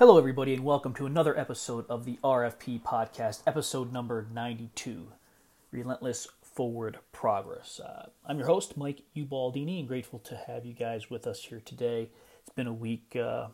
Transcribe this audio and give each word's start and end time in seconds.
Hello, 0.00 0.16
everybody, 0.16 0.54
and 0.54 0.64
welcome 0.64 0.94
to 0.94 1.04
another 1.04 1.38
episode 1.38 1.84
of 1.90 2.06
the 2.06 2.18
RFP 2.24 2.80
podcast, 2.80 3.42
episode 3.46 3.92
number 3.92 4.26
92 4.32 5.08
Relentless 5.72 6.26
Forward 6.40 6.98
Progress. 7.12 7.78
Uh, 7.80 8.08
I'm 8.24 8.38
your 8.38 8.46
host, 8.46 8.78
Mike 8.78 9.02
Ubaldini, 9.14 9.78
and 9.78 9.86
grateful 9.86 10.18
to 10.20 10.40
have 10.46 10.64
you 10.64 10.72
guys 10.72 11.10
with 11.10 11.26
us 11.26 11.44
here 11.44 11.60
today. 11.62 12.08
It's 12.40 12.54
been 12.56 12.66
a 12.66 12.72
week 12.72 13.14
uh, 13.14 13.48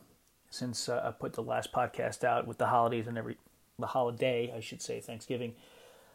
since 0.49 0.89
uh, 0.89 1.03
I 1.05 1.11
put 1.11 1.33
the 1.33 1.43
last 1.43 1.73
podcast 1.73 2.23
out 2.23 2.47
with 2.47 2.59
the 2.59 2.67
holidays 2.67 3.09
and 3.09 3.19
every 3.19 3.39
the 3.81 3.89
holiday, 3.89 4.55
I 4.57 4.61
should 4.61 4.81
say, 4.81 5.01
Thanksgiving. 5.01 5.53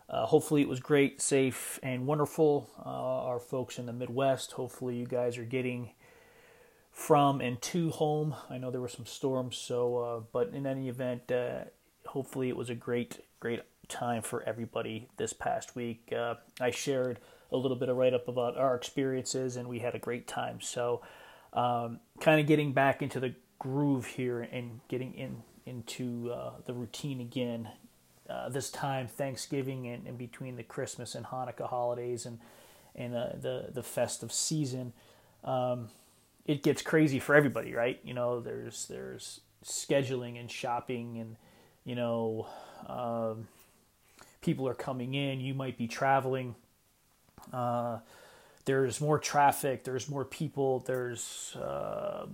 Uh, 0.10 0.26
hopefully, 0.28 0.62
it 0.62 0.70
was 0.70 0.80
great, 0.80 1.22
safe, 1.22 1.78
and 1.84 2.08
wonderful. 2.08 2.70
Uh, 2.80 3.26
our 3.26 3.42
folks 3.42 3.78
in 3.78 3.86
the 3.86 3.92
Midwest, 3.92 4.54
hopefully, 4.54 4.96
you 4.96 5.08
guys 5.08 5.38
are 5.38 5.44
getting 5.44 5.90
from 6.92 7.42
and 7.42 7.62
to 7.62 7.90
home. 7.92 8.36
I 8.50 8.58
know 8.58 8.72
there 8.72 8.82
were 8.82 8.88
some 8.88 9.06
storms, 9.06 9.58
so 9.58 9.98
uh, 9.98 10.20
but 10.32 10.50
in 10.54 10.66
any 10.66 10.90
event, 10.90 11.32
uh, 11.32 11.66
hopefully 12.06 12.50
it 12.50 12.58
was 12.58 12.70
a 12.70 12.76
great 12.76 13.20
great 13.40 13.62
time 13.88 14.22
for 14.22 14.44
everybody 14.44 15.10
this 15.18 15.34
past 15.34 15.76
week. 15.76 16.14
Uh, 16.16 16.36
I 16.60 16.72
shared 16.72 17.20
a 17.52 17.58
little 17.58 17.78
bit 17.78 17.90
of 17.90 17.98
write 17.98 18.14
up 18.14 18.28
about 18.28 18.58
our 18.58 18.76
experiences, 18.76 19.58
and 19.58 19.68
we 19.68 19.80
had 19.80 19.96
a 19.96 20.00
great 20.00 20.28
time. 20.28 20.62
So, 20.62 21.02
um, 21.54 22.00
kind 22.20 22.40
of 22.40 22.48
getting 22.48 22.74
back 22.74 23.02
into 23.02 23.20
the 23.20 23.36
groove 23.60 24.06
here 24.06 24.42
and 24.42 24.80
getting 24.88 25.14
in 25.14 25.44
into 25.66 26.32
uh, 26.32 26.54
the 26.66 26.74
routine 26.74 27.22
again. 27.22 27.70
Uh, 28.30 28.48
this 28.50 28.70
time, 28.70 29.08
Thanksgiving 29.08 29.88
and, 29.88 30.08
and, 30.08 30.18
between 30.18 30.56
the 30.56 30.64
Christmas 30.64 31.16
and 31.16 31.26
Hanukkah 31.26 31.68
holidays 31.68 32.26
and 32.26 32.40
and 32.96 33.14
uh, 33.14 33.30
the 33.40 33.70
the 33.74 33.84
festive 33.84 34.32
season. 34.32 34.94
Um, 35.44 35.90
it 36.46 36.64
gets 36.64 36.82
crazy 36.82 37.20
for 37.20 37.36
everybody, 37.36 37.74
right? 37.74 38.00
You 38.04 38.14
know, 38.14 38.40
there's 38.40 38.88
there's 38.88 39.42
scheduling 39.64 40.40
and 40.40 40.50
shopping, 40.50 41.18
and 41.20 41.36
you 41.86 41.96
know, 41.96 42.48
um, 42.88 43.48
people 44.42 44.68
are 44.68 44.74
coming 44.74 45.14
in. 45.14 45.40
You 45.40 45.54
might 45.54 45.78
be 45.78 45.88
traveling. 45.88 46.56
Uh, 47.52 48.00
there's 48.66 49.02
more 49.02 49.20
traffic. 49.20 49.84
There's 49.84 50.10
more 50.10 50.26
people. 50.26 50.80
There's 50.80 51.56
uh, 51.56 52.28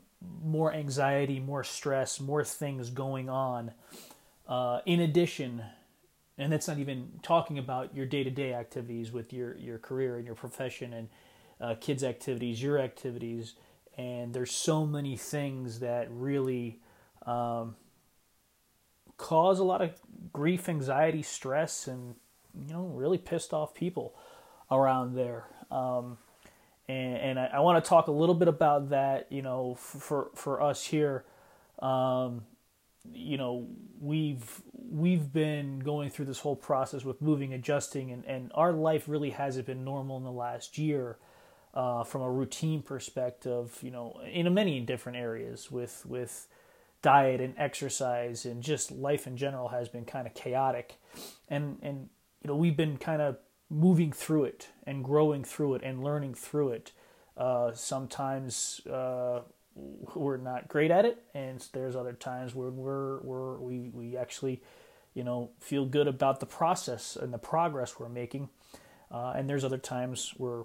more 0.44 0.74
anxiety, 0.74 1.40
more 1.40 1.64
stress, 1.64 2.20
more 2.20 2.44
things 2.44 2.90
going 2.90 3.30
on. 3.30 3.72
Uh, 4.48 4.80
in 4.86 5.02
addition, 5.02 5.64
and 6.38 6.52
that's 6.52 6.68
not 6.68 6.80
even 6.80 7.12
talking 7.22 7.58
about 7.60 7.96
your 7.96 8.06
day-to-day 8.06 8.54
activities 8.54 9.12
with 9.12 9.34
your 9.34 9.58
your 9.58 9.78
career 9.78 10.18
and 10.18 10.26
your 10.26 10.36
profession 10.36 10.94
and 10.94 11.10
uh, 11.60 11.76
kids' 11.80 12.04
activities, 12.04 12.62
your 12.62 12.80
activities 12.80 13.56
and 13.98 14.34
there's 14.34 14.52
so 14.52 14.86
many 14.86 15.18
things 15.18 15.80
that 15.80 16.08
really 16.12 16.80
um, 17.26 17.76
cause 19.18 19.60
a 19.60 19.64
lot 19.64 19.82
of 19.82 19.92
grief, 20.32 20.70
anxiety, 20.70 21.24
stress, 21.24 21.88
and 21.88 22.16
you 22.68 22.74
know 22.74 22.86
really 22.86 23.18
pissed 23.18 23.54
off 23.54 23.74
people 23.74 24.16
around 24.72 25.16
there. 25.16 25.46
Um, 25.72 26.18
and, 26.88 27.18
and 27.18 27.40
I, 27.40 27.46
I 27.56 27.60
want 27.60 27.84
to 27.84 27.88
talk 27.88 28.08
a 28.08 28.12
little 28.12 28.36
bit 28.36 28.48
about 28.48 28.90
that. 28.90 29.32
You 29.32 29.42
know, 29.42 29.76
for 29.76 30.30
for 30.36 30.62
us 30.62 30.86
here, 30.86 31.26
um, 31.80 32.44
you 33.12 33.38
know, 33.38 33.68
we've 34.00 34.62
we've 34.74 35.34
been 35.34 35.80
going 35.80 36.12
through 36.12 36.26
this 36.26 36.40
whole 36.40 36.56
process 36.56 37.04
with 37.04 37.22
moving, 37.22 37.54
adjusting, 37.54 38.12
and, 38.12 38.24
and 38.26 38.52
our 38.54 38.72
life 38.72 39.06
really 39.08 39.32
hasn't 39.32 39.66
been 39.66 39.84
normal 39.84 40.18
in 40.18 40.24
the 40.24 40.32
last 40.32 40.78
year 40.78 41.18
uh, 41.74 42.04
from 42.04 42.22
a 42.22 42.32
routine 42.32 42.82
perspective, 42.82 43.78
you 43.82 43.92
know, 43.92 44.20
in 44.32 44.52
many 44.54 44.80
different 44.80 45.18
areas 45.18 45.72
with 45.72 46.06
with 46.06 46.48
diet 47.02 47.40
and 47.40 47.54
exercise 47.58 48.46
and 48.46 48.64
just 48.64 48.92
life 48.92 49.28
in 49.28 49.38
general 49.38 49.70
has 49.70 49.88
been 49.88 50.06
kind 50.06 50.28
of 50.28 50.34
chaotic, 50.34 50.96
and 51.50 51.78
and 51.82 52.10
you 52.42 52.48
know 52.48 52.56
we've 52.56 52.78
been 52.78 52.98
kind 52.98 53.22
of 53.22 53.38
moving 53.70 54.12
through 54.12 54.46
it 54.46 54.70
and 54.86 55.04
growing 55.04 55.44
through 55.44 55.76
it 55.76 55.82
and 55.84 56.04
learning 56.04 56.34
through 56.34 56.70
it. 56.70 56.92
Uh, 57.36 57.72
sometimes 57.74 58.82
uh, 58.88 59.42
we're 60.16 60.38
not 60.38 60.68
great 60.68 60.90
at 60.92 61.06
it, 61.06 61.24
and 61.34 61.68
there's 61.74 61.96
other 61.96 62.14
times 62.14 62.56
where 62.56 62.70
we're, 62.70 63.20
we're 63.20 63.58
we 63.58 63.90
we 63.94 64.18
actually, 64.18 64.62
you 65.14 65.24
know, 65.24 65.52
feel 65.60 65.86
good 65.86 66.08
about 66.08 66.40
the 66.40 66.46
process 66.46 67.16
and 67.16 67.34
the 67.34 67.38
progress 67.38 68.00
we're 68.00 68.10
making. 68.10 68.50
Uh, 69.10 69.34
and 69.36 69.50
there's 69.50 69.64
other 69.64 69.78
times 69.78 70.34
where 70.38 70.64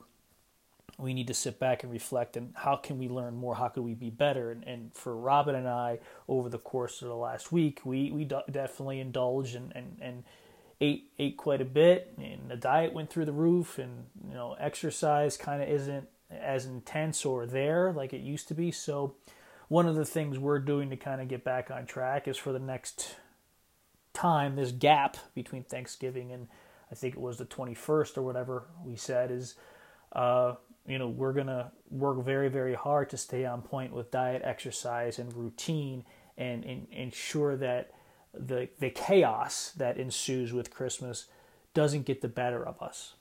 we 0.98 1.14
need 1.14 1.26
to 1.26 1.34
sit 1.34 1.58
back 1.58 1.82
and 1.82 1.92
reflect 1.92 2.36
and 2.36 2.52
how 2.54 2.76
can 2.76 2.98
we 2.98 3.08
learn 3.08 3.34
more? 3.34 3.56
How 3.56 3.68
could 3.68 3.82
we 3.82 3.94
be 3.94 4.10
better? 4.10 4.50
And, 4.50 4.62
and 4.64 4.94
for 4.94 5.16
robin 5.16 5.54
and 5.54 5.68
i 5.68 5.98
over 6.28 6.48
the 6.48 6.58
course 6.58 7.02
of 7.02 7.08
the 7.08 7.16
last 7.16 7.50
week 7.50 7.80
we, 7.84 8.10
we 8.10 8.24
definitely 8.24 9.00
indulged 9.00 9.54
and, 9.54 9.72
and, 9.74 9.98
and 10.00 10.24
ate 10.80 11.10
ate 11.18 11.36
quite 11.36 11.60
a 11.60 11.66
bit. 11.66 12.14
And 12.18 12.50
the 12.50 12.56
diet 12.56 12.92
went 12.92 13.10
through 13.10 13.24
the 13.24 13.32
roof 13.32 13.78
and 13.78 14.06
you 14.28 14.34
know 14.34 14.56
exercise 14.58 15.36
kind 15.36 15.62
of 15.62 15.68
isn't 15.68 16.08
as 16.30 16.66
intense 16.66 17.24
or 17.24 17.46
there 17.46 17.92
like 17.92 18.12
it 18.12 18.20
used 18.20 18.48
to 18.48 18.54
be. 18.54 18.70
So 18.70 19.14
one 19.68 19.86
of 19.86 19.94
the 19.94 20.04
things 20.04 20.38
we're 20.38 20.58
doing 20.58 20.90
to 20.90 20.96
kind 20.96 21.20
of 21.20 21.28
get 21.28 21.44
back 21.44 21.70
on 21.70 21.86
track 21.86 22.28
is 22.28 22.36
for 22.36 22.52
the 22.52 22.58
next 22.58 23.16
time 24.12 24.56
this 24.56 24.72
gap 24.72 25.16
between 25.34 25.64
thanksgiving 25.64 26.32
and 26.32 26.46
i 26.90 26.94
think 26.94 27.14
it 27.14 27.20
was 27.20 27.38
the 27.38 27.46
21st 27.46 28.18
or 28.18 28.22
whatever 28.22 28.64
we 28.84 28.96
said 28.96 29.30
is 29.30 29.54
uh, 30.12 30.54
you 30.86 30.98
know, 30.98 31.08
we're 31.08 31.32
going 31.32 31.46
to 31.46 31.70
work 31.90 32.24
very, 32.24 32.48
very 32.48 32.74
hard 32.74 33.10
to 33.10 33.16
stay 33.16 33.44
on 33.44 33.62
point 33.62 33.92
with 33.92 34.10
diet, 34.10 34.42
exercise, 34.44 35.18
and 35.18 35.32
routine 35.34 36.04
and, 36.36 36.64
and 36.64 36.86
ensure 36.90 37.56
that 37.56 37.92
the, 38.34 38.68
the 38.80 38.90
chaos 38.90 39.72
that 39.76 39.96
ensues 39.96 40.52
with 40.52 40.70
Christmas 40.70 41.26
doesn't 41.74 42.04
get 42.04 42.20
the 42.20 42.28
better 42.28 42.66
of 42.66 42.80
us. 42.82 43.14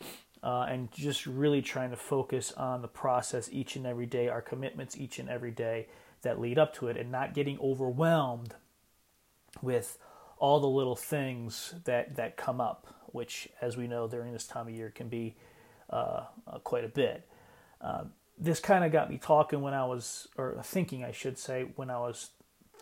Uh, 0.44 0.66
and 0.68 0.92
just 0.92 1.28
really 1.28 1.62
trying 1.62 1.92
to 1.92 1.96
focus 1.96 2.52
on 2.54 2.82
the 2.82 2.88
process 2.88 3.48
each 3.52 3.76
and 3.76 3.86
every 3.86 4.08
day, 4.08 4.28
our 4.28 4.42
commitments 4.42 4.98
each 4.98 5.20
and 5.20 5.30
every 5.30 5.52
day 5.52 5.88
that 6.24 6.40
lead 6.40 6.58
up 6.58 6.74
to 6.74 6.88
it, 6.88 6.98
and 6.98 7.12
not 7.12 7.34
getting 7.36 7.60
overwhelmed 7.60 8.56
with 9.62 10.00
all 10.40 10.60
the 10.60 10.68
little 10.68 10.96
things 10.96 11.76
that, 11.84 12.16
that 12.16 12.38
come 12.38 12.60
up, 12.60 12.88
which, 13.08 13.50
as 13.62 13.78
we 13.78 13.88
know, 13.88 14.08
during 14.08 14.34
this 14.34 14.48
time 14.48 14.68
of 14.68 14.74
year 14.74 14.90
can 14.90 15.08
be 15.08 15.36
uh, 15.92 16.24
uh, 16.48 16.58
quite 16.64 16.84
a 16.84 16.88
bit. 16.88 17.28
Uh, 17.82 18.04
this 18.38 18.60
kind 18.60 18.84
of 18.84 18.92
got 18.92 19.10
me 19.10 19.18
talking 19.18 19.62
when 19.62 19.74
I 19.74 19.86
was, 19.86 20.28
or 20.38 20.60
thinking, 20.64 21.04
I 21.04 21.12
should 21.12 21.38
say, 21.38 21.68
when 21.76 21.90
I 21.90 22.00
was 22.00 22.32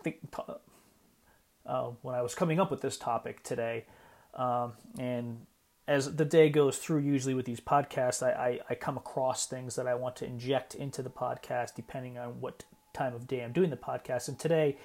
think, 0.02 0.18
uh, 1.66 1.90
when 2.02 2.14
I 2.14 2.22
was 2.22 2.34
coming 2.34 2.60
up 2.60 2.70
with 2.70 2.80
this 2.80 2.96
topic 2.96 3.42
today. 3.42 3.84
Um, 4.34 4.72
and 4.98 5.46
as 5.86 6.14
the 6.16 6.24
day 6.24 6.48
goes 6.48 6.78
through, 6.78 7.00
usually 7.00 7.34
with 7.34 7.46
these 7.46 7.60
podcasts, 7.60 8.22
I, 8.22 8.30
I, 8.30 8.60
I, 8.70 8.74
come 8.76 8.96
across 8.96 9.46
things 9.46 9.74
that 9.74 9.88
I 9.88 9.94
want 9.96 10.14
to 10.16 10.24
inject 10.24 10.76
into 10.76 11.02
the 11.02 11.10
podcast 11.10 11.74
depending 11.74 12.16
on 12.16 12.40
what 12.40 12.64
time 12.92 13.12
of 13.12 13.26
day 13.26 13.42
I'm 13.42 13.52
doing 13.52 13.70
the 13.70 13.76
podcast. 13.76 14.28
And 14.28 14.38
today, 14.38 14.76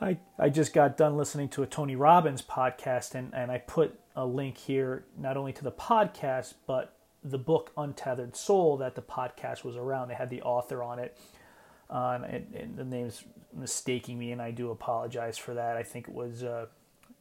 I, 0.00 0.18
I 0.38 0.48
just 0.48 0.72
got 0.72 0.96
done 0.96 1.16
listening 1.16 1.48
to 1.50 1.62
a 1.62 1.66
Tony 1.66 1.94
Robbins 1.94 2.42
podcast, 2.42 3.14
and, 3.14 3.32
and 3.32 3.50
I 3.50 3.58
put 3.58 3.98
a 4.16 4.26
link 4.26 4.58
here 4.58 5.04
not 5.16 5.36
only 5.36 5.52
to 5.52 5.64
the 5.64 5.72
podcast, 5.72 6.54
but 6.66 6.93
the 7.24 7.38
book 7.38 7.72
Untethered 7.76 8.36
Soul 8.36 8.76
that 8.76 8.94
the 8.94 9.02
podcast 9.02 9.64
was 9.64 9.76
around. 9.76 10.08
They 10.08 10.14
had 10.14 10.30
the 10.30 10.42
author 10.42 10.82
on 10.82 10.98
it. 10.98 11.16
Uh, 11.88 12.20
and, 12.28 12.54
and, 12.54 12.76
the 12.76 12.84
name's 12.84 13.24
mistaking 13.52 14.18
me, 14.18 14.32
and 14.32 14.40
I 14.40 14.50
do 14.50 14.70
apologize 14.70 15.38
for 15.38 15.54
that. 15.54 15.76
I 15.76 15.82
think 15.82 16.08
it 16.08 16.14
was 16.14 16.42
uh, 16.42 16.66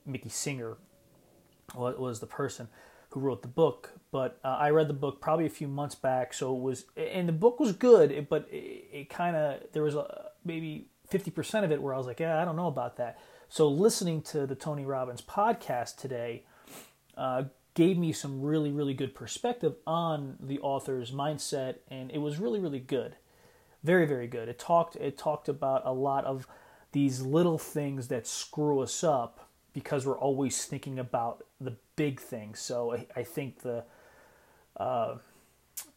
Mickey 0.06 0.30
Singer 0.30 0.78
was 1.76 2.20
the 2.20 2.28
person 2.28 2.68
who 3.10 3.20
wrote 3.20 3.42
the 3.42 3.48
book. 3.48 3.92
But 4.12 4.40
uh, 4.44 4.58
I 4.60 4.70
read 4.70 4.88
the 4.88 4.94
book 4.94 5.22
probably 5.22 5.46
a 5.46 5.50
few 5.50 5.68
months 5.68 5.96
back, 5.96 6.34
so 6.34 6.56
it 6.56 6.62
was, 6.62 6.86
and 6.96 7.28
the 7.28 7.34
book 7.34 7.60
was 7.60 7.74
good, 7.74 8.28
but 8.30 8.48
it, 8.52 8.88
it 8.92 9.10
kind 9.10 9.36
of 9.36 9.62
there 9.74 9.84
was 9.84 9.96
a, 9.96 10.30
maybe 10.46 10.88
fifty 11.08 11.30
percent 11.30 11.66
of 11.66 11.72
it 11.72 11.82
where 11.82 11.94
I 11.94 11.98
was 11.98 12.08
like, 12.08 12.20
yeah, 12.20 12.42
I 12.42 12.46
don't 12.46 12.56
know 12.56 12.68
about 12.68 12.98
that. 12.98 13.20
So 13.50 13.68
listening 13.68 14.22
to 14.24 14.48
the 14.48 14.56
Tony 14.56 14.86
Robbins 14.86 15.22
podcast 15.22 15.98
today 15.98 16.44
uh, 17.18 17.44
gave 17.74 17.98
me 17.98 18.12
some 18.12 18.42
really, 18.42 18.72
really 18.72 18.94
good 18.94 19.16
perspective 19.16 19.76
on 19.88 20.38
the 20.40 20.60
author's 20.60 21.12
mindset, 21.12 21.78
and 21.90 22.12
it 22.12 22.20
was 22.20 22.40
really, 22.40 22.60
really 22.60 22.80
good. 22.80 23.16
Very, 23.84 24.06
very 24.06 24.28
good. 24.28 24.48
It 24.48 24.60
talked 24.60 24.96
it 24.96 25.18
talked 25.18 25.50
about 25.50 25.82
a 25.86 25.92
lot 25.92 26.26
of 26.26 26.48
these 26.92 27.22
little 27.22 27.58
things 27.58 28.08
that 28.08 28.28
screw 28.28 28.80
us 28.80 29.04
up 29.04 29.50
because 29.74 30.06
we're 30.06 30.18
always 30.18 30.66
thinking 30.66 31.00
about 31.00 31.44
the 31.60 31.76
big 31.96 32.20
things. 32.20 32.60
So 32.60 32.94
I, 32.94 33.08
I 33.16 33.24
think 33.24 33.62
the 33.62 33.84
uh, 34.78 35.18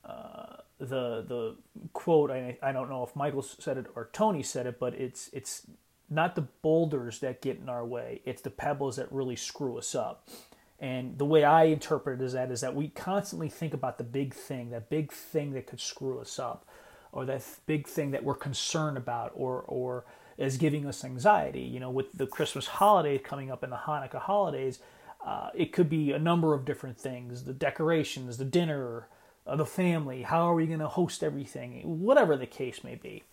uh, 0.04 0.56
the 0.78 1.22
the 1.22 1.56
quote 1.92 2.30
I, 2.30 2.58
I 2.62 2.72
don't 2.72 2.88
know 2.88 3.04
if 3.04 3.14
Michael 3.14 3.42
said 3.42 3.78
it 3.78 3.86
or 3.94 4.08
Tony 4.12 4.42
said 4.42 4.66
it, 4.66 4.80
but 4.80 4.94
it's 4.94 5.30
it's 5.32 5.62
not 6.08 6.34
the 6.34 6.46
boulders 6.62 7.20
that 7.20 7.42
get 7.42 7.58
in 7.58 7.68
our 7.68 7.84
way; 7.84 8.22
it's 8.24 8.42
the 8.42 8.50
pebbles 8.50 8.96
that 8.96 9.12
really 9.12 9.36
screw 9.36 9.78
us 9.78 9.94
up. 9.94 10.28
And 10.78 11.16
the 11.18 11.24
way 11.24 11.42
I 11.44 11.64
interpret 11.64 12.20
it 12.20 12.24
is 12.24 12.34
that 12.34 12.50
is 12.50 12.60
that 12.60 12.74
we 12.74 12.88
constantly 12.88 13.48
think 13.48 13.72
about 13.72 13.98
the 13.98 14.04
big 14.04 14.34
thing, 14.34 14.70
that 14.70 14.90
big 14.90 15.12
thing 15.12 15.52
that 15.52 15.66
could 15.66 15.80
screw 15.80 16.20
us 16.20 16.38
up, 16.38 16.66
or 17.12 17.24
that 17.24 17.42
big 17.66 17.86
thing 17.86 18.10
that 18.10 18.24
we're 18.24 18.34
concerned 18.34 18.96
about, 18.98 19.32
or 19.34 19.62
or 19.66 20.04
is 20.36 20.58
giving 20.58 20.86
us 20.86 21.04
anxiety. 21.04 21.62
You 21.62 21.80
know, 21.80 21.90
with 21.90 22.12
the 22.12 22.26
Christmas 22.26 22.66
holiday 22.66 23.18
coming 23.18 23.50
up 23.50 23.62
and 23.62 23.72
the 23.72 23.76
Hanukkah 23.76 24.20
holidays, 24.20 24.80
uh, 25.24 25.48
it 25.54 25.72
could 25.72 25.88
be 25.88 26.12
a 26.12 26.18
number 26.18 26.52
of 26.52 26.66
different 26.66 26.98
things: 26.98 27.44
the 27.44 27.54
decorations, 27.54 28.36
the 28.36 28.44
dinner, 28.44 29.08
uh, 29.46 29.56
the 29.56 29.64
family. 29.66 30.22
How 30.22 30.42
are 30.50 30.54
we 30.54 30.66
going 30.66 30.80
to 30.80 30.88
host 30.88 31.22
everything? 31.22 31.80
Whatever 32.00 32.36
the 32.36 32.46
case 32.46 32.84
may 32.84 32.96
be. 32.96 33.24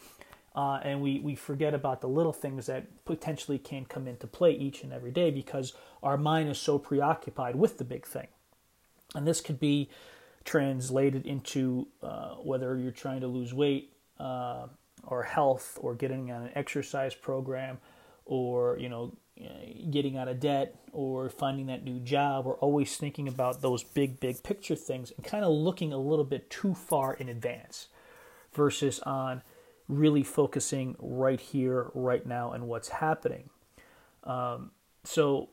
Uh, 0.56 0.80
and 0.84 1.02
we, 1.02 1.20
we 1.20 1.34
forget 1.34 1.74
about 1.74 2.02
the 2.02 2.08
little 2.08 2.34
things 2.34 2.68
that 2.68 3.06
potentially 3.06 3.58
can 3.58 3.86
come 3.86 4.08
into 4.08 4.28
play 4.28 4.52
each 4.52 4.84
and 4.84 4.94
every 4.94 5.12
day 5.12 5.32
because 5.32 5.74
our 6.04 6.16
mind 6.16 6.50
is 6.50 6.60
so 6.60 6.78
preoccupied 6.78 7.56
with 7.56 7.80
the 7.80 7.84
big 7.84 8.06
thing. 8.06 8.28
And 9.16 9.28
this 9.28 9.42
could 9.42 9.60
be 9.60 9.90
translated 10.46 11.26
into 11.26 11.88
uh, 12.02 12.36
whether 12.36 12.78
you're 12.78 12.92
trying 12.92 13.22
to 13.22 13.28
lose 13.28 13.54
weight 13.54 13.94
uh, 14.20 14.68
or 15.08 15.24
health 15.24 15.78
or 15.82 15.96
getting 15.96 16.32
on 16.32 16.44
an 16.44 16.52
exercise 16.56 17.16
program 17.16 17.78
or 18.26 18.78
you 18.80 18.90
know 18.90 19.14
getting 19.90 20.18
out 20.18 20.28
of 20.28 20.40
debt 20.40 20.76
or 20.92 21.30
finding 21.30 21.66
that 21.66 21.84
new 21.84 22.00
job 22.00 22.46
or 22.46 22.54
always 22.56 22.98
thinking 22.98 23.28
about 23.28 23.62
those 23.62 23.84
big 23.84 24.20
big 24.20 24.42
picture 24.44 24.76
things 24.76 25.12
and 25.18 25.26
kind 25.26 25.44
of 25.44 25.52
looking 25.52 25.92
a 25.92 25.98
little 25.98 26.26
bit 26.26 26.50
too 26.50 26.74
far 26.74 27.14
in 27.16 27.28
advance 27.28 27.88
versus 28.54 29.00
on 29.00 29.42
really 29.88 30.24
focusing 30.24 30.96
right 31.00 31.40
here 31.40 31.92
right 31.94 32.26
now 32.26 32.52
and 32.52 32.68
what's 32.68 32.90
happening. 32.90 33.50
Um, 34.24 34.72
so 35.04 35.50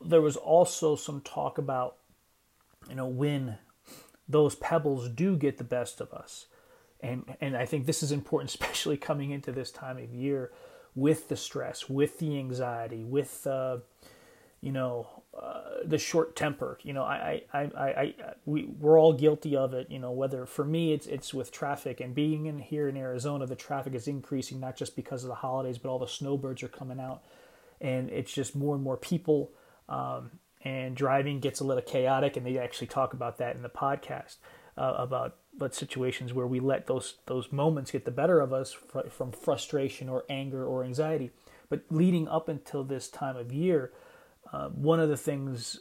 there 0.00 0.20
was 0.20 0.36
also 0.36 0.96
some 0.96 1.20
talk 1.20 1.58
about 1.58 1.96
you 2.88 2.94
know 2.94 3.06
when 3.06 3.58
those 4.28 4.54
pebbles 4.54 5.08
do 5.08 5.36
get 5.36 5.58
the 5.58 5.64
best 5.64 6.00
of 6.00 6.12
us. 6.12 6.46
And 7.00 7.36
and 7.40 7.56
I 7.56 7.66
think 7.66 7.86
this 7.86 8.02
is 8.02 8.12
important, 8.12 8.50
especially 8.62 8.96
coming 8.96 9.30
into 9.30 9.52
this 9.52 9.70
time 9.70 9.98
of 9.98 10.12
year, 10.12 10.52
with 10.94 11.28
the 11.28 11.36
stress, 11.36 11.88
with 11.88 12.18
the 12.18 12.38
anxiety, 12.38 13.04
with 13.04 13.46
uh, 13.46 13.78
you 14.62 14.72
know 14.72 15.22
uh, 15.38 15.62
the 15.84 15.98
short 15.98 16.36
temper. 16.36 16.78
You 16.82 16.94
know, 16.94 17.02
I, 17.02 17.42
I, 17.52 17.60
I, 17.60 17.86
I, 17.86 18.14
we 18.46 18.64
we're 18.64 18.98
all 18.98 19.12
guilty 19.12 19.56
of 19.56 19.74
it. 19.74 19.90
You 19.90 19.98
know, 19.98 20.12
whether 20.12 20.46
for 20.46 20.64
me 20.64 20.92
it's 20.94 21.06
it's 21.06 21.34
with 21.34 21.52
traffic 21.52 22.00
and 22.00 22.14
being 22.14 22.46
in 22.46 22.58
here 22.58 22.88
in 22.88 22.96
Arizona, 22.96 23.46
the 23.46 23.56
traffic 23.56 23.94
is 23.94 24.08
increasing 24.08 24.60
not 24.60 24.76
just 24.76 24.96
because 24.96 25.24
of 25.24 25.28
the 25.28 25.34
holidays, 25.34 25.78
but 25.78 25.90
all 25.90 25.98
the 25.98 26.06
snowbirds 26.06 26.62
are 26.62 26.68
coming 26.68 27.00
out, 27.00 27.22
and 27.80 28.08
it's 28.08 28.32
just 28.32 28.56
more 28.56 28.74
and 28.74 28.82
more 28.82 28.96
people. 28.96 29.50
Um, 29.88 30.30
and 30.64 30.94
driving 30.94 31.40
gets 31.40 31.58
a 31.58 31.64
little 31.64 31.82
chaotic, 31.82 32.36
and 32.36 32.46
they 32.46 32.56
actually 32.56 32.86
talk 32.86 33.12
about 33.12 33.38
that 33.38 33.56
in 33.56 33.62
the 33.62 33.68
podcast 33.68 34.36
uh, 34.76 34.94
about 34.96 35.36
but 35.58 35.74
situations 35.74 36.32
where 36.32 36.46
we 36.46 36.60
let 36.60 36.86
those 36.86 37.16
those 37.26 37.52
moments 37.52 37.90
get 37.90 38.04
the 38.04 38.10
better 38.10 38.40
of 38.40 38.52
us 38.52 38.72
fr- 38.72 39.08
from 39.10 39.32
frustration 39.32 40.08
or 40.08 40.24
anger 40.30 40.64
or 40.64 40.84
anxiety. 40.84 41.30
But 41.68 41.84
leading 41.90 42.28
up 42.28 42.48
until 42.48 42.84
this 42.84 43.08
time 43.08 43.36
of 43.36 43.52
year, 43.52 43.92
uh, 44.52 44.68
one 44.68 45.00
of 45.00 45.08
the 45.08 45.16
things 45.16 45.80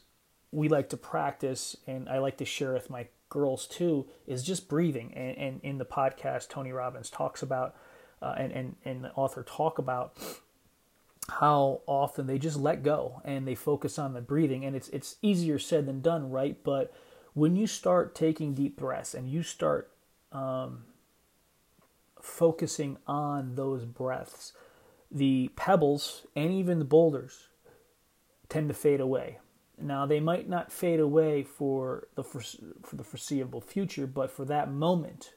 we 0.51 0.69
like 0.69 0.89
to 0.89 0.97
practice, 0.97 1.75
and 1.87 2.09
I 2.09 2.19
like 2.19 2.37
to 2.37 2.45
share 2.45 2.73
with 2.73 2.89
my 2.89 3.07
girls 3.29 3.67
too, 3.67 4.07
is 4.27 4.43
just 4.43 4.69
breathing. 4.69 5.13
And, 5.13 5.37
and 5.37 5.61
in 5.63 5.77
the 5.77 5.85
podcast, 5.85 6.49
Tony 6.49 6.71
Robbins 6.71 7.09
talks 7.09 7.41
about, 7.41 7.75
uh, 8.21 8.35
and, 8.37 8.51
and 8.51 8.75
and 8.85 9.03
the 9.03 9.11
author 9.13 9.43
talk 9.43 9.79
about 9.79 10.17
how 11.29 11.81
often 11.85 12.27
they 12.27 12.37
just 12.37 12.57
let 12.57 12.83
go 12.83 13.21
and 13.23 13.47
they 13.47 13.55
focus 13.55 13.97
on 13.97 14.13
the 14.13 14.21
breathing. 14.21 14.65
And 14.65 14.75
it's 14.75 14.89
it's 14.89 15.15
easier 15.21 15.59
said 15.59 15.85
than 15.85 16.01
done, 16.01 16.29
right? 16.29 16.57
But 16.63 16.93
when 17.33 17.55
you 17.55 17.67
start 17.67 18.13
taking 18.13 18.53
deep 18.53 18.77
breaths 18.77 19.13
and 19.13 19.29
you 19.29 19.43
start 19.43 19.89
um, 20.31 20.83
focusing 22.21 22.97
on 23.07 23.55
those 23.55 23.85
breaths, 23.85 24.53
the 25.09 25.49
pebbles 25.55 26.27
and 26.35 26.51
even 26.51 26.79
the 26.79 26.85
boulders 26.85 27.47
tend 28.51 28.67
to 28.67 28.73
fade 28.73 29.01
away. 29.01 29.39
Now 29.79 30.05
they 30.05 30.19
might 30.19 30.47
not 30.47 30.71
fade 30.71 30.99
away 30.99 31.43
for 31.43 32.07
the 32.15 32.23
for, 32.23 32.41
for 32.83 32.95
the 32.95 33.03
foreseeable 33.03 33.61
future, 33.61 34.05
but 34.05 34.29
for 34.29 34.45
that 34.45 34.71
moment, 34.71 35.33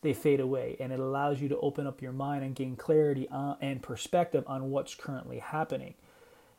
they 0.00 0.14
fade 0.14 0.40
away, 0.40 0.76
and 0.80 0.92
it 0.92 0.98
allows 0.98 1.40
you 1.40 1.48
to 1.48 1.58
open 1.58 1.86
up 1.86 2.00
your 2.00 2.12
mind 2.12 2.44
and 2.44 2.54
gain 2.54 2.76
clarity 2.76 3.28
on, 3.28 3.56
and 3.60 3.82
perspective 3.82 4.44
on 4.46 4.70
what's 4.70 4.94
currently 4.94 5.38
happening 5.38 5.94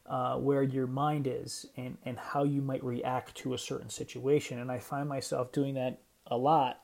uh, 0.06 0.36
where 0.36 0.64
your 0.64 0.88
mind 0.88 1.28
is 1.28 1.66
and, 1.78 1.98
and 2.06 2.18
how 2.18 2.44
you 2.44 2.62
might 2.62 2.84
react 2.84 3.36
to 3.36 3.54
a 3.54 3.58
certain 3.58 3.90
situation. 3.90 4.60
And 4.60 4.72
I 4.72 4.80
find 4.80 5.08
myself 5.08 5.52
doing 5.52 5.76
that 5.76 6.00
a 6.28 6.38
lot, 6.38 6.82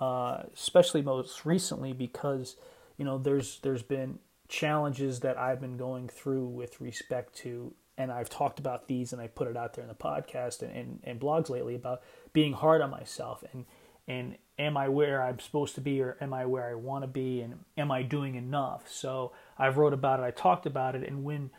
uh, 0.00 0.42
especially 0.54 1.02
most 1.02 1.44
recently 1.44 1.92
because 1.92 2.56
you 2.96 3.04
know 3.04 3.18
there's 3.18 3.60
there's 3.60 3.82
been 3.82 4.18
challenges 4.48 5.20
that 5.20 5.36
I've 5.38 5.60
been 5.60 5.76
going 5.76 6.08
through 6.08 6.46
with 6.46 6.80
respect 6.80 7.34
to 7.38 7.72
and 7.98 8.12
I've 8.12 8.28
talked 8.28 8.58
about 8.58 8.88
these 8.88 9.12
and 9.12 9.20
I 9.22 9.26
put 9.26 9.48
it 9.48 9.56
out 9.56 9.74
there 9.74 9.82
in 9.82 9.88
the 9.88 9.94
podcast 9.94 10.62
and, 10.62 10.72
and, 10.72 11.00
and 11.04 11.20
blogs 11.20 11.48
lately 11.48 11.74
about 11.74 12.02
being 12.32 12.52
hard 12.52 12.80
on 12.80 12.90
myself 12.90 13.44
and 13.52 13.64
and 14.08 14.36
am 14.58 14.76
I 14.76 14.88
where 14.88 15.22
I'm 15.22 15.40
supposed 15.40 15.74
to 15.74 15.80
be 15.80 16.00
or 16.00 16.16
am 16.20 16.32
I 16.32 16.46
where 16.46 16.68
I 16.68 16.74
want 16.74 17.02
to 17.02 17.08
be 17.08 17.40
and 17.40 17.64
am 17.76 17.90
I 17.90 18.02
doing 18.02 18.36
enough? 18.36 18.88
So 18.88 19.32
I've 19.58 19.76
wrote 19.76 19.92
about 19.92 20.20
it, 20.20 20.22
I 20.22 20.30
talked 20.30 20.66
about 20.66 20.94
it, 20.94 21.02
and 21.06 21.24
when 21.24 21.50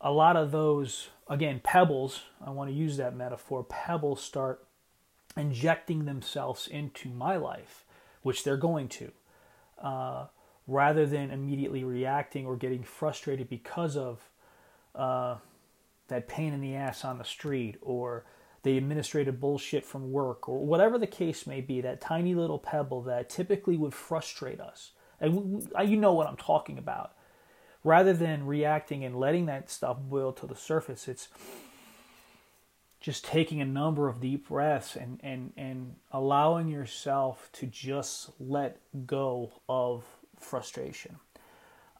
a 0.00 0.12
lot 0.12 0.36
of 0.36 0.50
those, 0.50 1.08
again, 1.28 1.60
pebbles, 1.62 2.22
I 2.44 2.50
want 2.50 2.70
to 2.70 2.76
use 2.76 2.98
that 2.98 3.16
metaphor, 3.16 3.64
pebbles 3.64 4.22
start 4.22 4.66
injecting 5.36 6.04
themselves 6.04 6.66
into 6.66 7.08
my 7.08 7.36
life, 7.36 7.84
which 8.22 8.44
they're 8.44 8.56
going 8.56 8.88
to, 8.88 9.12
uh, 9.82 10.26
rather 10.66 11.06
than 11.06 11.30
immediately 11.30 11.82
reacting 11.82 12.46
or 12.46 12.56
getting 12.56 12.82
frustrated 12.82 13.48
because 13.48 13.96
of 13.96 14.20
uh, 14.94 15.36
that 16.08 16.28
pain 16.28 16.52
in 16.52 16.60
the 16.60 16.74
ass 16.74 17.04
on 17.04 17.18
the 17.18 17.24
street 17.24 17.76
or 17.80 18.24
the 18.62 18.76
administrative 18.76 19.40
bullshit 19.40 19.84
from 19.84 20.10
work 20.10 20.48
or 20.48 20.64
whatever 20.64 20.98
the 20.98 21.06
case 21.06 21.46
may 21.46 21.60
be, 21.60 21.80
that 21.80 22.00
tiny 22.00 22.34
little 22.34 22.58
pebble 22.58 23.02
that 23.02 23.30
typically 23.30 23.76
would 23.76 23.94
frustrate 23.94 24.60
us. 24.60 24.92
And 25.20 25.68
you 25.84 25.96
know 25.96 26.12
what 26.12 26.26
I'm 26.26 26.36
talking 26.36 26.78
about 26.78 27.12
rather 27.86 28.12
than 28.12 28.44
reacting 28.44 29.04
and 29.04 29.14
letting 29.14 29.46
that 29.46 29.70
stuff 29.70 29.96
boil 30.00 30.32
to 30.32 30.46
the 30.46 30.56
surface, 30.56 31.06
it's 31.06 31.28
just 32.98 33.24
taking 33.24 33.60
a 33.60 33.64
number 33.64 34.08
of 34.08 34.20
deep 34.20 34.48
breaths 34.48 34.96
and, 34.96 35.20
and, 35.22 35.52
and 35.56 35.94
allowing 36.10 36.66
yourself 36.66 37.48
to 37.52 37.66
just 37.66 38.30
let 38.40 38.80
go 39.06 39.52
of 39.68 40.04
frustration. 40.40 41.16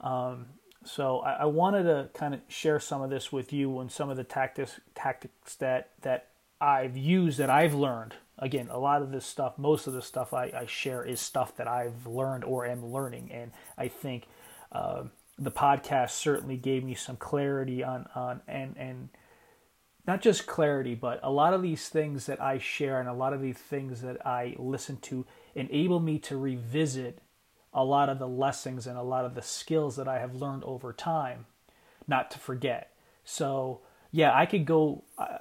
Um, 0.01 0.47
so 0.87 1.21
I, 1.21 1.33
I, 1.33 1.45
wanted 1.47 1.85
to 1.85 2.09
kind 2.15 2.35
of 2.35 2.41
share 2.49 2.81
some 2.81 3.03
of 3.03 3.11
this 3.11 3.33
with 3.33 3.53
you 3.53 3.81
and 3.81 3.91
some 3.91 4.11
of 4.11 4.17
the 4.17 4.25
tactics 4.25 4.81
tactics 4.95 5.55
that 5.57 5.91
that 6.03 6.29
I've 6.61 6.97
used 6.97 7.39
that 7.39 7.51
I've 7.51 7.75
learned. 7.75 8.15
Again, 8.39 8.69
a 8.71 8.79
lot 8.79 9.01
of 9.01 9.11
this 9.11 9.25
stuff, 9.25 9.57
most 9.57 9.87
of 9.87 9.95
the 9.95 10.03
stuff 10.03 10.35
I, 10.35 10.53
I 10.55 10.67
share 10.67 11.03
is 11.03 11.21
stuff 11.21 11.57
that 11.57 11.67
I've 11.67 12.07
learned 12.07 12.45
or 12.45 12.67
am 12.67 12.85
learning, 12.85 13.31
and 13.33 13.51
I 13.79 13.89
think 13.89 14.27
uh, 14.73 15.05
the 15.39 15.51
podcast 15.51 16.11
certainly 16.11 16.57
gave 16.57 16.85
me 16.85 16.95
some 16.95 17.17
clarity 17.17 17.83
on 17.83 18.07
on 18.15 18.41
and 18.47 18.77
and 18.77 19.09
not 20.07 20.21
just 20.21 20.47
clarity, 20.47 20.95
but 20.95 21.19
a 21.23 21.31
lot 21.31 21.53
of 21.53 21.63
these 21.63 21.89
things 21.89 22.27
that 22.27 22.41
I 22.41 22.59
share 22.59 23.01
and 23.01 23.09
a 23.09 23.13
lot 23.13 23.33
of 23.33 23.41
these 23.43 23.59
things 23.59 24.03
that 24.03 24.25
I 24.25 24.55
listen 24.59 24.99
to 24.99 25.27
enable 25.55 25.99
me 25.99 26.19
to 26.21 26.37
revisit 26.37 27.21
a 27.77 27.85
lot 27.85 28.09
of 28.09 28.19
the 28.19 28.27
lessons 28.27 28.89
and 28.89 28.99
a 28.99 29.03
lot 29.03 29.25
of 29.25 29.37
the 29.37 29.43
skills 29.43 29.95
that 29.97 30.09
I 30.09 30.19
have 30.19 30.35
learned 30.35 30.65
over 30.65 30.93
time, 30.93 31.47
not 32.09 32.33
to 32.33 32.41
forget. 32.41 32.93
So 33.25 33.83
yeah, 34.11 34.37
I 34.37 34.47
could 34.47 34.67
go, 34.67 35.05
uh, 35.19 35.39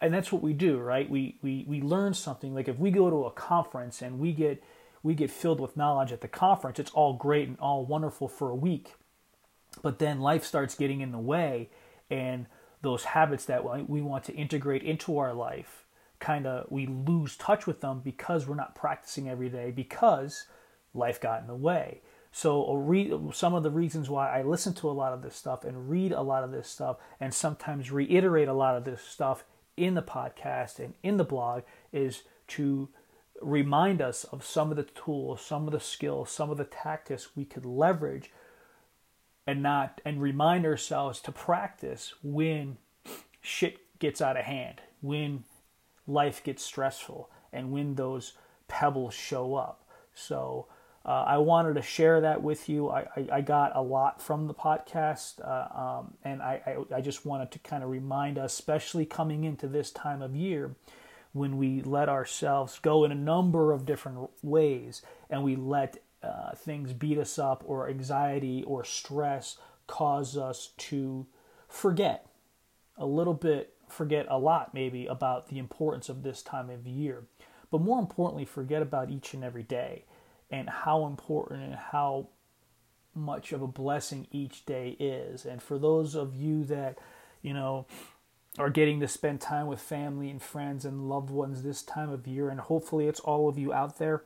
and 0.00 0.14
that's 0.14 0.30
what 0.30 0.42
we 0.42 0.52
do, 0.52 0.78
right? 0.78 1.10
We 1.10 1.38
we 1.42 1.64
we 1.66 1.80
learn 1.82 2.14
something. 2.14 2.54
Like 2.54 2.68
if 2.68 2.78
we 2.78 2.92
go 2.92 3.10
to 3.10 3.24
a 3.24 3.32
conference 3.32 4.02
and 4.02 4.20
we 4.20 4.32
get 4.32 4.62
we 5.02 5.14
get 5.14 5.30
filled 5.32 5.58
with 5.58 5.76
knowledge 5.76 6.12
at 6.12 6.20
the 6.20 6.28
conference, 6.28 6.78
it's 6.78 6.92
all 6.92 7.14
great 7.14 7.48
and 7.48 7.58
all 7.58 7.84
wonderful 7.84 8.28
for 8.28 8.50
a 8.50 8.54
week 8.54 8.94
but 9.82 9.98
then 9.98 10.20
life 10.20 10.44
starts 10.44 10.74
getting 10.74 11.00
in 11.00 11.12
the 11.12 11.18
way 11.18 11.70
and 12.10 12.46
those 12.82 13.04
habits 13.04 13.44
that 13.46 13.88
we 13.88 14.00
want 14.00 14.24
to 14.24 14.34
integrate 14.34 14.82
into 14.82 15.18
our 15.18 15.34
life 15.34 15.84
kind 16.20 16.46
of 16.46 16.66
we 16.70 16.86
lose 16.86 17.36
touch 17.36 17.66
with 17.66 17.80
them 17.80 18.00
because 18.04 18.46
we're 18.46 18.54
not 18.54 18.74
practicing 18.74 19.28
every 19.28 19.48
day 19.48 19.70
because 19.70 20.46
life 20.94 21.20
got 21.20 21.40
in 21.40 21.46
the 21.46 21.54
way 21.54 22.00
so 22.30 22.74
re- 22.74 23.12
some 23.32 23.54
of 23.54 23.62
the 23.62 23.70
reasons 23.70 24.08
why 24.08 24.28
i 24.30 24.42
listen 24.42 24.74
to 24.74 24.88
a 24.88 24.92
lot 24.92 25.12
of 25.12 25.22
this 25.22 25.36
stuff 25.36 25.64
and 25.64 25.88
read 25.90 26.12
a 26.12 26.22
lot 26.22 26.44
of 26.44 26.50
this 26.50 26.68
stuff 26.68 26.96
and 27.20 27.32
sometimes 27.32 27.90
reiterate 27.90 28.48
a 28.48 28.52
lot 28.52 28.76
of 28.76 28.84
this 28.84 29.02
stuff 29.02 29.44
in 29.76 29.94
the 29.94 30.02
podcast 30.02 30.78
and 30.78 30.94
in 31.02 31.16
the 31.16 31.24
blog 31.24 31.62
is 31.92 32.22
to 32.46 32.88
remind 33.40 34.02
us 34.02 34.24
of 34.24 34.44
some 34.44 34.70
of 34.70 34.76
the 34.76 34.82
tools 34.82 35.40
some 35.40 35.66
of 35.66 35.72
the 35.72 35.80
skills 35.80 36.30
some 36.30 36.50
of 36.50 36.56
the 36.56 36.64
tactics 36.64 37.36
we 37.36 37.44
could 37.44 37.64
leverage 37.64 38.30
and 39.48 39.62
not 39.62 40.02
and 40.04 40.20
remind 40.20 40.66
ourselves 40.66 41.20
to 41.20 41.32
practice 41.32 42.12
when 42.22 42.76
shit 43.40 43.78
gets 43.98 44.20
out 44.20 44.36
of 44.36 44.44
hand, 44.44 44.82
when 45.00 45.44
life 46.06 46.44
gets 46.44 46.62
stressful, 46.62 47.30
and 47.50 47.72
when 47.72 47.94
those 47.94 48.34
pebbles 48.68 49.14
show 49.14 49.54
up. 49.54 49.88
So 50.14 50.66
uh, 51.04 51.24
I 51.26 51.38
wanted 51.38 51.74
to 51.74 51.82
share 51.82 52.20
that 52.20 52.42
with 52.42 52.68
you. 52.68 52.90
I, 52.90 53.06
I, 53.16 53.28
I 53.32 53.40
got 53.40 53.74
a 53.74 53.82
lot 53.82 54.20
from 54.20 54.46
the 54.46 54.54
podcast, 54.54 55.40
uh, 55.40 56.00
um, 56.00 56.14
and 56.24 56.42
I, 56.42 56.60
I, 56.92 56.96
I 56.96 57.00
just 57.00 57.24
wanted 57.24 57.50
to 57.52 57.58
kind 57.60 57.82
of 57.82 57.90
remind 57.90 58.38
us, 58.38 58.52
especially 58.52 59.06
coming 59.06 59.44
into 59.44 59.68
this 59.68 59.90
time 59.90 60.22
of 60.22 60.36
year, 60.36 60.74
when 61.32 61.56
we 61.56 61.82
let 61.82 62.08
ourselves 62.08 62.78
go 62.80 63.04
in 63.04 63.12
a 63.12 63.14
number 63.14 63.72
of 63.72 63.86
different 63.86 64.30
ways 64.42 65.02
and 65.30 65.42
we 65.44 65.56
let 65.56 65.98
uh, 66.22 66.54
things 66.54 66.92
beat 66.92 67.18
us 67.18 67.38
up 67.38 67.62
or 67.66 67.88
anxiety 67.88 68.64
or 68.64 68.82
stress 68.82 69.56
cause 69.86 70.36
us 70.36 70.70
to 70.76 71.26
forget 71.68 72.26
a 72.96 73.06
little 73.06 73.34
bit, 73.34 73.74
forget 73.88 74.26
a 74.28 74.38
lot 74.38 74.74
maybe 74.74 75.06
about 75.06 75.48
the 75.48 75.58
importance 75.58 76.08
of 76.08 76.22
this 76.22 76.42
time 76.42 76.68
of 76.70 76.86
year. 76.86 77.24
But 77.70 77.82
more 77.82 77.98
importantly, 77.98 78.44
forget 78.44 78.82
about 78.82 79.10
each 79.10 79.34
and 79.34 79.44
every 79.44 79.62
day 79.62 80.04
and 80.50 80.68
how 80.68 81.06
important 81.06 81.62
and 81.62 81.74
how 81.74 82.28
much 83.14 83.52
of 83.52 83.62
a 83.62 83.66
blessing 83.66 84.26
each 84.30 84.64
day 84.64 84.96
is. 84.98 85.44
And 85.44 85.62
for 85.62 85.78
those 85.78 86.14
of 86.14 86.34
you 86.36 86.64
that, 86.64 86.98
you 87.42 87.52
know, 87.52 87.86
are 88.58 88.70
getting 88.70 89.00
to 89.00 89.08
spend 89.08 89.40
time 89.40 89.66
with 89.66 89.80
family 89.80 90.30
and 90.30 90.42
friends 90.42 90.84
and 90.84 91.08
loved 91.08 91.30
ones 91.30 91.62
this 91.62 91.82
time 91.82 92.10
of 92.10 92.26
year, 92.26 92.48
and 92.48 92.60
hopefully 92.60 93.06
it's 93.06 93.20
all 93.20 93.48
of 93.48 93.58
you 93.58 93.72
out 93.72 93.98
there, 93.98 94.24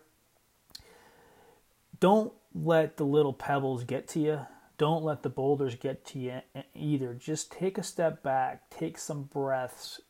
don't 2.01 2.33
let 2.55 2.97
the 2.97 3.05
little 3.05 3.33
pebbles 3.33 3.85
get 3.85 4.09
to 4.09 4.21
you. 4.21 4.41
Don't 4.79 5.05
let 5.05 5.23
the 5.23 5.29
boulders 5.29 5.75
get 5.77 6.05
to 6.07 6.19
you 6.19 6.41
either. 6.75 7.15
Just 7.15 7.53
take 7.53 7.79
a 7.79 7.83
step 7.83 8.23
back, 8.23 8.69
take 8.71 8.99
some 8.99 9.25
breaths 9.25 10.01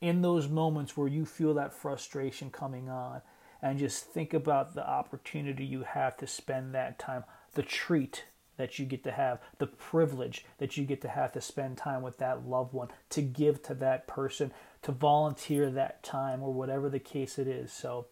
in 0.00 0.22
those 0.22 0.48
moments 0.48 0.96
where 0.96 1.08
you 1.08 1.24
feel 1.24 1.54
that 1.54 1.72
frustration 1.72 2.50
coming 2.50 2.88
on 2.88 3.22
and 3.62 3.78
just 3.78 4.04
think 4.04 4.32
about 4.32 4.74
the 4.74 4.88
opportunity 4.88 5.64
you 5.64 5.82
have 5.82 6.16
to 6.18 6.26
spend 6.26 6.74
that 6.74 6.98
time, 6.98 7.24
the 7.54 7.62
treat 7.62 8.24
that 8.56 8.78
you 8.78 8.84
get 8.84 9.04
to 9.04 9.12
have, 9.12 9.40
the 9.58 9.66
privilege 9.66 10.44
that 10.58 10.76
you 10.76 10.84
get 10.84 11.00
to 11.00 11.08
have 11.08 11.32
to 11.32 11.40
spend 11.40 11.78
time 11.78 12.02
with 12.02 12.18
that 12.18 12.46
loved 12.46 12.74
one, 12.74 12.88
to 13.10 13.22
give 13.22 13.62
to 13.62 13.74
that 13.74 14.06
person, 14.06 14.52
to 14.82 14.92
volunteer 14.92 15.70
that 15.70 16.02
time, 16.02 16.42
or 16.42 16.52
whatever 16.52 16.90
the 16.90 16.98
case 16.98 17.38
it 17.38 17.48
is. 17.48 17.72
So, 17.72 18.06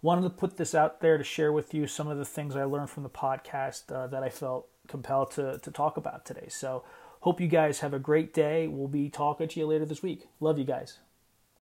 wanted 0.00 0.22
to 0.22 0.30
put 0.30 0.56
this 0.56 0.74
out 0.74 1.00
there 1.00 1.16
to 1.16 1.22
share 1.22 1.52
with 1.52 1.72
you 1.72 1.86
some 1.86 2.08
of 2.08 2.18
the 2.18 2.24
things 2.24 2.56
I 2.56 2.64
learned 2.64 2.90
from 2.90 3.04
the 3.04 3.10
podcast 3.10 3.92
uh, 3.92 4.08
that 4.08 4.22
I 4.22 4.30
felt 4.30 4.66
compelled 4.88 5.30
to, 5.32 5.58
to 5.58 5.70
talk 5.70 5.96
about 5.96 6.24
today. 6.24 6.48
So, 6.48 6.84
hope 7.20 7.40
you 7.40 7.48
guys 7.48 7.80
have 7.80 7.94
a 7.94 7.98
great 7.98 8.34
day. 8.34 8.66
We'll 8.66 8.88
be 8.88 9.08
talking 9.10 9.46
to 9.46 9.60
you 9.60 9.66
later 9.66 9.84
this 9.84 10.02
week. 10.02 10.26
Love 10.40 10.58
you 10.58 10.64
guys. 10.64 10.98